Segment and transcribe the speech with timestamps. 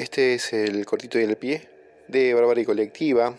[0.00, 1.68] Este es el cortito y el pie
[2.08, 3.36] de Bárbara y Colectiva.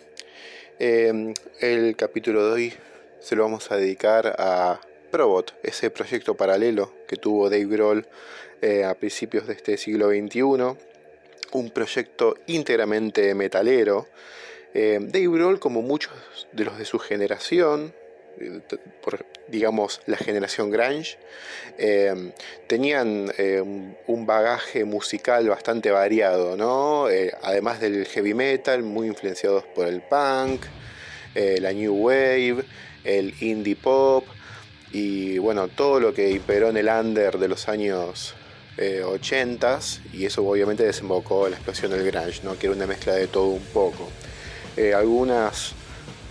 [0.78, 2.74] Em, el capítulo de hoy
[3.20, 4.80] se lo vamos a dedicar a
[5.10, 8.06] Probot, ese proyecto paralelo que tuvo Dave Grohl
[8.62, 10.78] eh, a principios de este siglo XXI.
[11.54, 14.06] Un proyecto íntegramente metalero.
[14.76, 16.14] Em, Dave Grohl, como muchos
[16.52, 17.92] de los de su generación,
[19.02, 21.18] por, digamos, la generación grunge,
[21.78, 22.32] eh,
[22.68, 27.10] tenían eh, un bagaje musical bastante variado, ¿no?
[27.10, 30.64] Eh, además del heavy metal, muy influenciados por el punk,
[31.34, 32.66] la new wave,
[33.06, 34.26] el indie pop
[34.92, 38.36] y bueno, todo lo que imperó en el under de los años
[38.78, 39.80] 80
[40.12, 42.60] y eso obviamente desembocó en la explosión del grunge, ¿no?
[42.60, 44.10] que era una mezcla de todo un poco.
[44.94, 45.74] algunas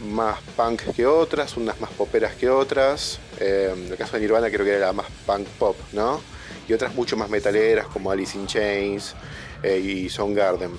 [0.01, 3.19] más punk que otras, unas más poperas que otras.
[3.39, 6.21] Eh, en el caso de Nirvana creo que era la más punk pop, ¿no?
[6.69, 9.15] Y otras mucho más metaleras como Alice in Chains
[9.63, 10.71] eh, y Soundgarden.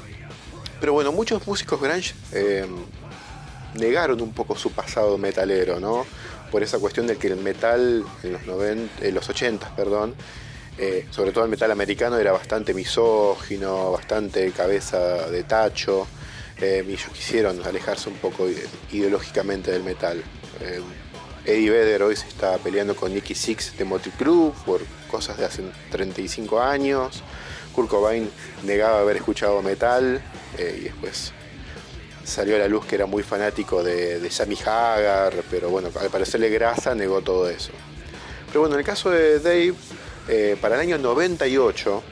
[0.80, 2.66] Pero bueno, muchos músicos grunge eh,
[3.76, 6.06] negaron un poco su pasado metalero, ¿no?
[6.52, 10.16] Por esa cuestión de que el metal en los, 90, en los 80, perdón,
[11.12, 16.08] sobre todo el metal americano era bastante misógino, bastante cabeza de tacho
[16.62, 18.48] eh, ellos quisieron alejarse un poco
[18.92, 20.24] ideológicamente del metal.
[20.60, 20.80] Eh,
[21.44, 25.46] Eddie Vedder hoy se está peleando con Nicky Six de Motley Crue por cosas de
[25.46, 27.24] hace 35 años.
[27.74, 28.30] Kurt Cobain
[28.64, 30.22] negaba haber escuchado metal
[30.60, 31.34] eh, y después
[32.24, 36.50] salió a la luz que era muy fanático de, Sammy Hagar, pero bueno, al parecerle
[36.50, 37.72] grasa negó todo eso.
[38.48, 39.74] Pero bueno, en el caso de Dave,
[40.62, 42.04] para el año 98,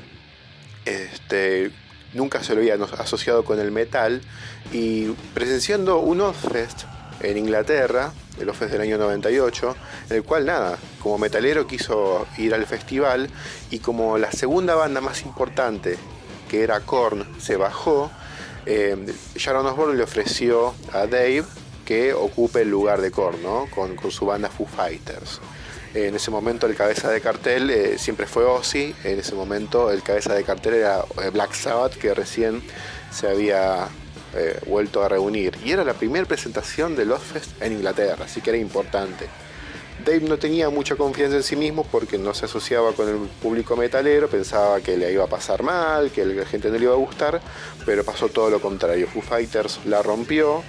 [0.85, 1.71] este,
[2.13, 4.21] nunca se lo había asociado con el metal
[4.71, 6.83] y presenciando un Ozfest
[7.21, 9.75] en Inglaterra, el Ozfest del año 98,
[10.09, 13.29] en el cual nada, como metalero quiso ir al festival
[13.69, 15.97] y como la segunda banda más importante,
[16.49, 18.11] que era Korn, se bajó,
[18.65, 18.95] eh,
[19.35, 21.43] Sharon Osbourne le ofreció a Dave
[21.85, 23.39] que ocupe el lugar de Korn,
[23.73, 25.39] con, con su banda Foo Fighters.
[25.93, 30.03] En ese momento el cabeza de cartel eh, siempre fue Ozzy, en ese momento el
[30.03, 32.61] cabeza de cartel era eh, Black Sabbath que recién
[33.11, 33.87] se había
[34.35, 35.57] eh, vuelto a reunir.
[35.65, 39.25] Y era la primera presentación de Ozfest en Inglaterra, así que era importante.
[40.05, 43.75] Dave no tenía mucha confianza en sí mismo porque no se asociaba con el público
[43.75, 46.97] metalero, pensaba que le iba a pasar mal, que la gente no le iba a
[46.97, 47.41] gustar,
[47.83, 49.07] pero pasó todo lo contrario.
[49.07, 50.63] Foo Fighters la rompió,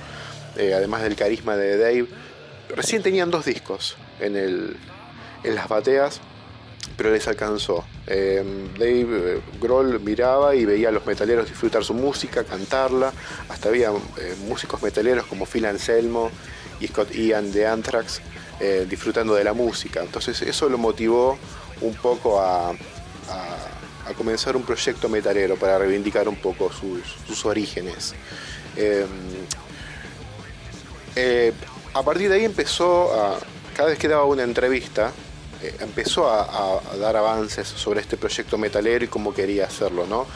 [0.56, 2.08] además del carisma de Dave.
[2.74, 4.76] Recién tenían dos discos en el,
[5.42, 6.20] en las bateas,
[6.96, 7.84] pero les alcanzó.
[8.06, 8.42] Eh,
[8.74, 13.12] Dave eh, Grohl miraba y veía a los metaleros disfrutar su música, cantarla.
[13.48, 16.30] Hasta había eh, músicos metaleros como Phil Anselmo
[16.80, 18.20] y Scott Ian de Anthrax
[18.90, 20.02] disfrutando de la música.
[20.02, 21.38] Entonces eso lo motivó
[21.80, 22.74] un poco a,
[24.18, 28.14] comenzar un proyecto metalero para reivindicar un poco sus, orígenes.
[31.94, 33.38] a partir de ahí empezó a,
[33.74, 35.10] cada vez que daba una entrevista,
[35.62, 40.26] eh, empezó a, dar avances sobre este proyecto metalero y cómo quería hacerlo, ¿no?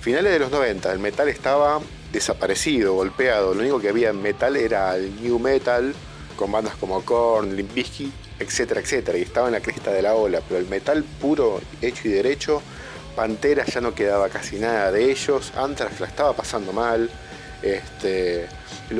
[0.00, 1.80] Finales de los 90, el metal estaba
[2.12, 5.94] desaparecido, golpeado, lo único que había en metal era el new metal,
[6.36, 10.14] con bandas como Korn, Limp Bizkit, etcétera, etcétera, y estaba en la cresta de la
[10.14, 12.62] ola, pero el metal puro, hecho y derecho,
[13.14, 17.10] Pantera ya no quedaba casi nada de ellos, Anthrax la estaba pasando mal,
[17.62, 18.46] este,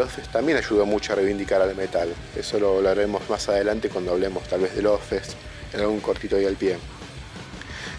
[0.09, 4.47] Fest también ayudó mucho a reivindicar al metal, eso lo, haremos más adelante cuando hablemos
[4.48, 5.32] tal vez de Fest
[5.72, 6.76] en algún cortito ahí al pie.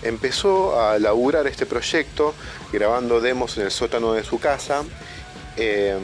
[0.03, 2.33] Empezó a laburar este proyecto
[2.73, 4.83] grabando demos en el sótano de su casa
[5.57, 5.97] eh,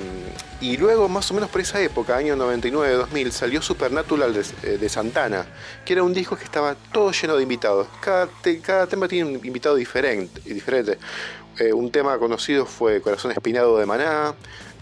[0.59, 5.45] y luego, más o menos por esa época, año 99-2000, salió Supernatural de, de, Santana,
[5.85, 7.87] que era un disco que estaba todo lleno de invitados.
[8.01, 8.27] Cada,
[8.63, 10.41] cada tema tiene un invitado diferente.
[10.41, 10.97] diferente.
[11.59, 14.35] Eh, un tema conocido fue Corazón Espinado de Maná,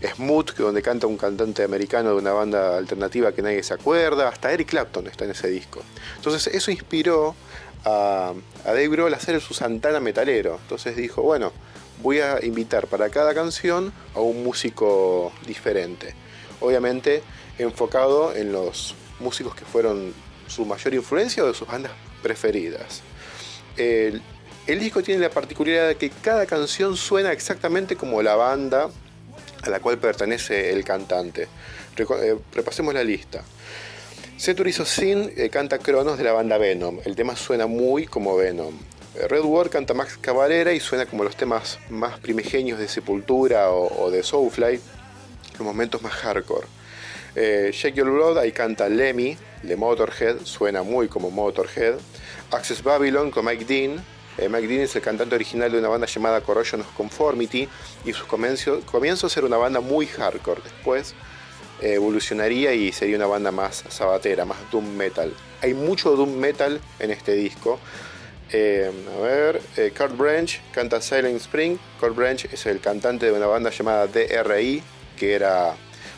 [0.04, 4.28] Smooth, que donde canta un cantante americano de una banda alternativa que nadie se acuerda,
[4.28, 5.82] hasta Eric Clapton está en ese disco.
[6.18, 7.34] Entonces eso inspiró
[7.86, 8.34] a,
[8.66, 10.60] Dave Grohl a hacer su Santana metalero.
[10.62, 11.54] Entonces dijo, bueno,
[12.04, 16.14] voy a invitar para cada canción a un músico diferente.
[16.60, 17.24] Obviamente
[17.58, 20.14] enfocado en los músicos que fueron
[20.48, 23.02] su mayor influencia o de sus bandas preferidas.
[24.68, 28.90] El disco tiene la particularidad de que cada canción suena exactamente como la banda
[29.62, 31.48] a la cual pertenece el cantante.
[31.98, 33.44] Eh, repasemos la lista.
[34.38, 37.00] Century Sin eh, canta Cronos de la banda Venom.
[37.06, 38.74] El tema suena muy como Venom.
[39.16, 43.72] Eh, Red War canta Max Cavalera y suena como los temas más primigenios de Sepultura
[43.72, 44.80] o, de Soulfly,
[45.54, 46.68] los momentos más hardcore.
[47.36, 51.96] Shake Your Blood ahí canta Lemmy de Motorhead, suena muy como Motorhead.
[52.52, 56.08] Access Babylon con Mike Dean Eh, Mike Dean es el cantante original de una banda
[56.08, 57.70] llamada Corrosion of Conformity
[58.04, 60.62] y sus comienzos, comienzos era una banda muy hardcore.
[60.64, 61.14] Después
[61.82, 65.34] eh, evolucionaría y sería una banda más sabatera, más doom metal.
[65.62, 67.80] Hay mucho doom metal en este disco.
[68.52, 69.62] Eh, a ver,
[69.98, 71.78] Kurt Branch canta Silent Spring.
[72.00, 74.84] Kurt Branch es el cantante de una banda llamada DRI,
[75.18, 75.76] que era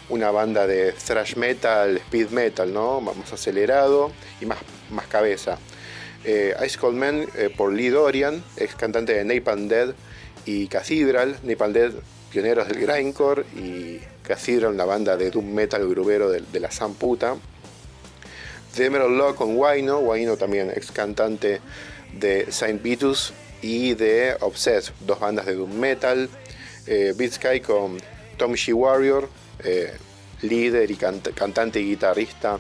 [0.10, 3.02] una banda de thrash metal, speed metal, ¿no?
[3.02, 4.12] Más acelerado
[4.42, 4.58] y más,
[4.90, 5.58] más cabeza.
[6.30, 9.94] Eh, Ice Cold Man eh, por Lee Dorian, ex cantante de Napalm Dead
[10.46, 11.38] y Cathedral.
[11.44, 11.94] Napalm Dead,
[12.30, 16.68] pioneros del grindcore y Cathedral, una banda de doom metal grubero de, la
[17.00, 17.38] Puta.
[18.76, 21.62] The Emerald Law con Wino, Wino también ex cantante
[22.20, 23.32] de Saint Vitus
[23.62, 26.30] y de Obsessed, dos bandas de doom metal.
[26.88, 28.00] Eh, Beat Sky con
[28.36, 29.30] Tom She Warrior,
[29.64, 29.94] eh,
[30.42, 32.60] líder y cantante y guitarrista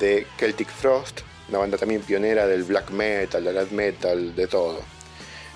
[0.00, 4.80] de Celtic Frost, una banda también pionera del black metal, del death metal, de todo.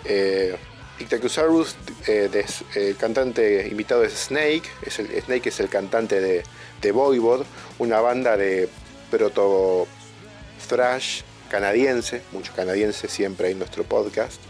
[0.05, 0.57] Eh,
[0.99, 2.31] Ictacusarus, eh,
[2.75, 6.43] el cantante invitado es Snake, es el, Snake es el cantante de,
[6.81, 7.45] de Voivod,
[7.79, 8.69] una banda de
[9.11, 9.87] proto
[10.69, 14.41] thrash canadiense, mucho canadiense siempre en nuestro podcast,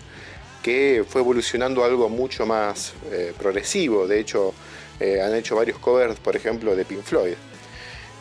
[0.62, 4.54] que fue evolucionando a algo mucho más eh, progresivo, de hecho
[5.00, 7.34] eh, han hecho varios covers, por ejemplo, de Pink Floyd.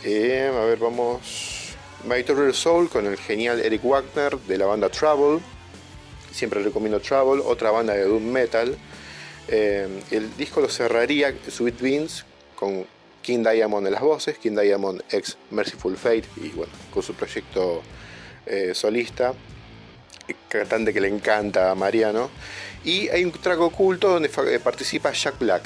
[0.03, 1.60] A ver, vamos.
[2.05, 5.39] My Terror Soul con el genial Eric Wagner de la banda Trouble.
[6.31, 8.77] Siempre recomiendo Trouble, otra banda de doom metal.
[9.47, 12.25] Eh, el disco lo cerraría Sweet Beans
[12.55, 12.85] con
[13.21, 17.81] King Diamond en las voces, King Diamond ex Merciful Fate y bueno, con su proyecto
[18.73, 19.33] solista,
[20.47, 22.29] cantante que le encanta a Mariano.
[22.83, 25.63] Y hay un trago oculto donde participa Jack Black,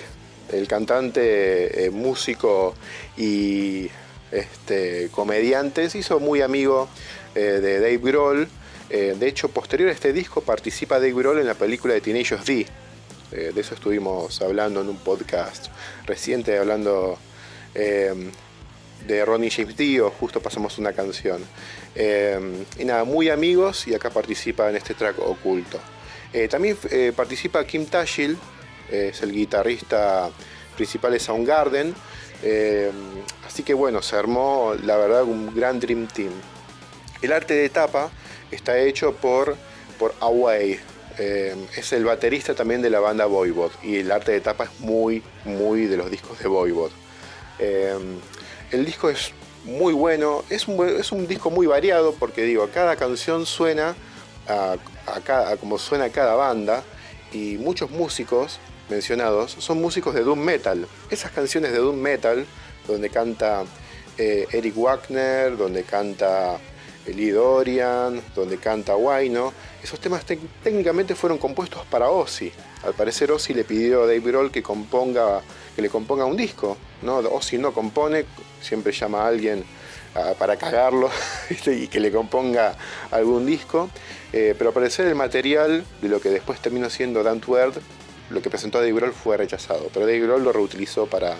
[0.51, 2.75] el cantante, eh, músico
[3.17, 3.89] y
[4.35, 6.89] este, comediante, se hizo muy amigo
[7.35, 8.47] eh, de Dave Grohl.
[8.89, 12.37] Eh, de hecho, posterior a este disco participa Dave Grohl en la película de Teenage
[12.45, 12.67] D.
[13.31, 15.67] de eso estuvimos hablando en un podcast
[16.05, 17.17] reciente, hablando
[17.73, 21.41] de Ronnie James Dio, justo pasamos una canción.
[21.95, 25.79] y nada, muy amigos y acá participa en este track oculto.
[26.49, 26.77] también
[27.15, 28.37] participa Kim Tashil,
[28.89, 30.29] es el guitarrista
[30.75, 31.95] principal de Soundgarden.
[32.47, 32.91] Eh,
[33.45, 36.31] así que bueno, se armó la verdad un gran Dream Team.
[37.21, 38.11] El arte de tapa
[38.51, 39.57] está hecho por,
[39.97, 40.79] por Away.
[41.17, 44.79] Eh, es el baterista también de la banda Voivod y el arte de tapa es
[44.79, 46.91] muy, muy de los discos de Voivod.
[47.57, 47.97] Eh,
[48.71, 49.31] el disco es
[49.63, 53.95] muy bueno, es un, es un, disco muy variado porque digo, cada canción suena
[54.47, 54.75] a,
[55.07, 56.83] a como suena cada banda
[57.31, 58.59] y muchos músicos
[58.89, 60.87] mencionados son músicos de Doom Metal.
[61.09, 62.45] Esas canciones de Doom Metal,
[62.87, 63.63] donde canta
[64.17, 66.57] eh, Eric Wagner, donde canta
[67.13, 69.53] Lee Dorian, donde canta Wino,
[69.83, 72.51] esos temas técnicamente fueron compuestos para Ozzy.
[72.83, 75.41] Al parecer Ozzy le pidió a Dave Grohl que, componga,
[75.75, 76.77] que le componga un disco.
[77.03, 77.17] ¿no?
[77.17, 78.25] Ozzy no compone,
[78.61, 79.63] siempre llama a alguien
[80.15, 81.09] ah, para cagarlo
[81.67, 82.75] y que le componga
[83.11, 83.89] algún disco.
[84.33, 87.75] Eh, pero al parecer el material de lo que después terminó siendo Dan Word
[88.29, 91.35] lo que presentó Dave Grohl fue rechazado, pero Dave Grohl lo reutilizó para,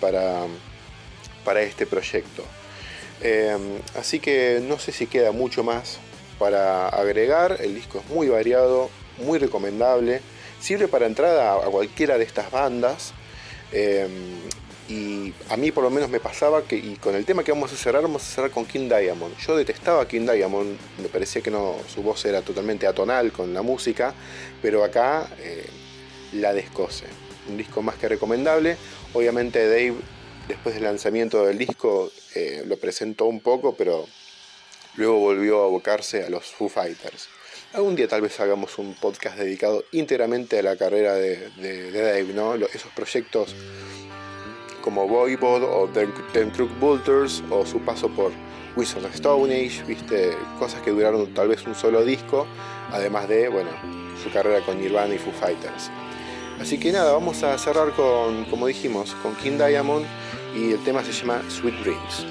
[0.00, 0.44] para,
[1.44, 2.42] para este proyecto.
[3.22, 3.56] Eh,
[3.98, 5.98] así que no sé si queda mucho más
[6.38, 10.20] para agregar, el disco es muy variado, muy recomendable,
[10.60, 13.12] sirve para entrada a, cualquiera de estas bandas.
[13.72, 14.06] Eh,
[14.88, 17.72] y a mí por lo menos me pasaba que, y con el tema que vamos
[17.72, 19.36] a cerrar, vamos a cerrar con King Diamond.
[19.38, 23.52] Yo detestaba a King Diamond, me parecía que no, su voz era totalmente atonal con
[23.52, 24.14] la música,
[24.62, 25.66] pero acá eh,
[26.32, 27.06] la Descose.
[27.48, 28.76] Un disco más que recomendable.
[29.12, 29.96] Obviamente Dave,
[30.48, 34.06] después del lanzamiento del disco, eh, lo presentó un poco, pero
[34.96, 37.28] luego volvió a abocarse a los Foo Fighters.
[37.72, 41.50] Algún día tal vez hagamos un podcast dedicado íntegramente a la carrera de,
[41.92, 42.54] Dave, ¿no?
[42.54, 43.54] esos proyectos
[44.86, 45.88] como Voivod o
[46.32, 48.30] Them Crook Bulters o su paso por
[48.76, 52.46] Wizards of Stone Age, viste, cosas que duraron tal vez un solo disco,
[52.92, 53.70] además de, bueno,
[54.22, 55.90] su carrera con Nirvana y Foo Fighters.
[56.60, 60.06] Así que nada, vamos a cerrar con, como dijimos, con King Diamond
[60.56, 62.26] y el tema se llama Sweet Dreams.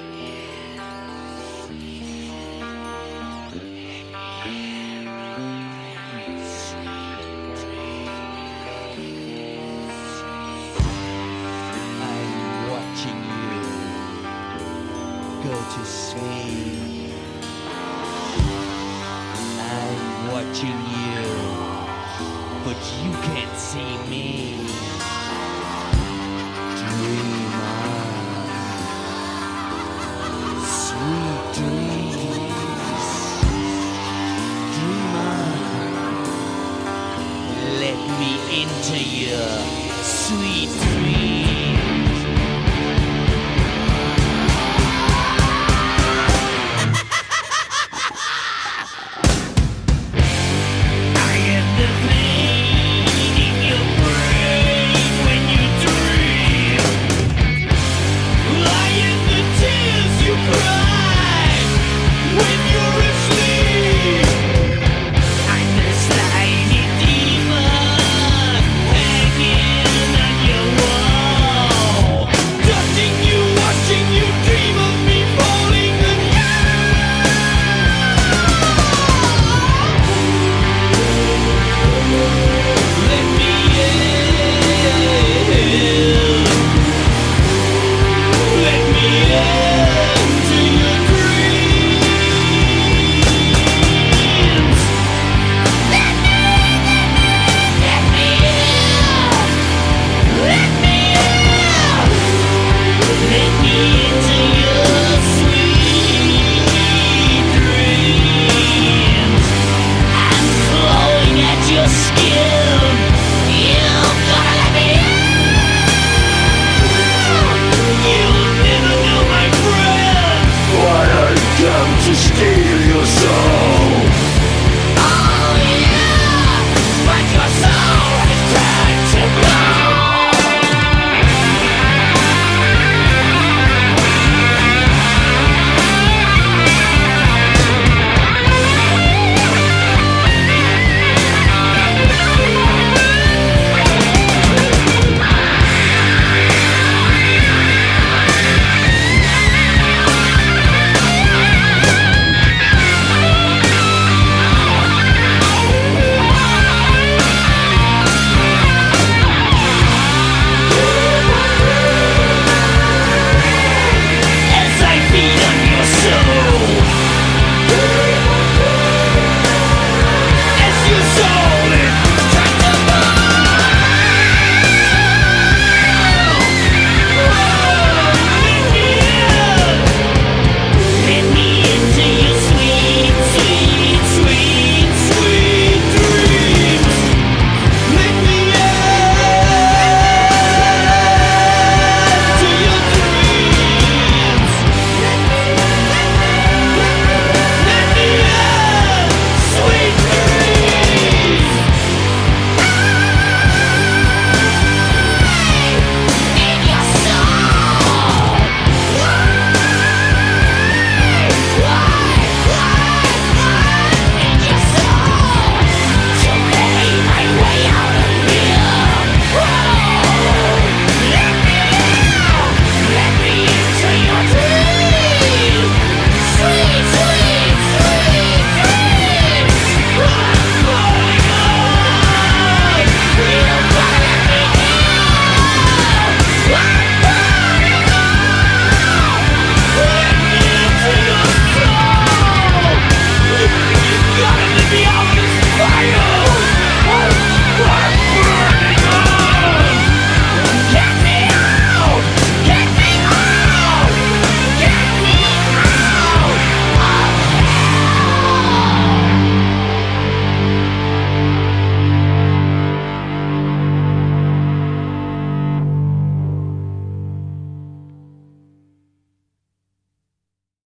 [22.66, 24.56] but you can't see me.
[26.80, 28.10] Dream on,
[30.66, 32.16] sweet dreams.
[34.74, 35.52] Dream on,
[37.82, 38.32] let me
[38.62, 39.54] into your
[40.02, 41.45] sweet dreams.